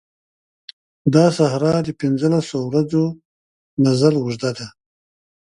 دا 1.13 1.25
صحرا 1.37 1.75
د 1.83 1.89
پنځه 2.01 2.27
لسو 2.33 2.57
ورځو 2.69 3.03
مزل 3.83 4.13
اوږده 4.19 4.51
ده. 4.57 4.67